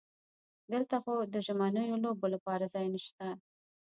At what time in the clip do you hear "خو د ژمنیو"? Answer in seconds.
1.03-2.01